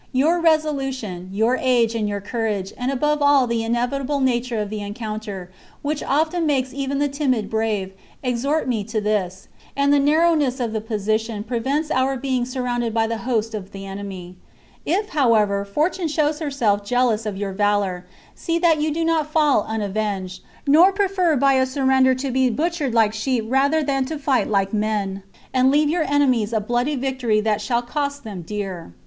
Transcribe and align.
Your 0.13 0.41
resolution, 0.41 1.29
your 1.31 1.57
age, 1.57 1.93
and 1.93 2.09
your 2.09 2.21
courage, 2.21 2.73
and 2.75 2.91
above 2.91 3.21
all 3.21 3.45
the 3.45 3.63
inevitable 3.63 4.19
nature 4.19 4.57
of 4.57 4.71
the 4.71 4.81
encounter, 4.81 5.51
which 5.83 6.01
often 6.01 6.47
makes 6.47 6.73
even 6.73 6.97
the 6.97 7.07
timid 7.07 7.51
brave, 7.51 7.93
exhort 8.23 8.67
m^ 8.67 8.89
to 8.89 8.99
this; 8.99 9.47
and 9.77 9.93
the 9.93 9.99
narrowness 9.99 10.59
of 10.59 10.73
the 10.73 10.81
position 10.81 11.43
prevents 11.43 11.91
our 11.91 12.17
being 12.17 12.45
surrounded 12.45 12.95
by 12.95 13.05
the 13.05 13.19
host 13.29 13.53
of 13.53 13.73
the 13.73 13.85
enemy. 13.85 14.37
If, 14.87 15.09
however, 15.09 15.63
fortune 15.63 16.07
shows 16.07 16.39
herself 16.39 16.83
jealous 16.83 17.27
of 17.27 17.37
your 17.37 17.53
valour, 17.53 18.03
see 18.33 18.57
that 18.57 18.81
you 18.81 18.91
do 18.91 19.05
not 19.05 19.31
fall 19.31 19.63
unavenged, 19.67 20.41
nor 20.65 20.91
prefer 20.91 21.35
by 21.35 21.53
a 21.53 21.65
surrender 21.67 22.15
to 22.15 22.31
be 22.31 22.49
butchered 22.49 22.95
like 22.95 23.13
sheep 23.13 23.45
rather 23.47 23.83
than 23.83 24.05
to 24.05 24.17
fight 24.17 24.47
like 24.49 24.73
men, 24.73 25.21
and 25.53 25.69
leave 25.69 25.89
your 25.89 26.11
enemies 26.11 26.53
a 26.53 26.59
bloody 26.59 26.95
vic 26.95 27.19
tory 27.19 27.39
that 27.41 27.61
shall 27.61 27.83
cost 27.83 28.23
them 28.23 28.41
dear." 28.41 28.95